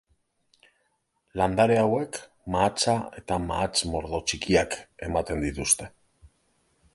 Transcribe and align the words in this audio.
Landare 1.41 1.75
hauek 1.81 2.17
mahatsa 2.55 2.95
eta 3.21 3.37
mahats-mordo 3.45 4.23
txikiak 4.33 4.79
ematen 5.11 5.47
dituzte. 5.49 5.93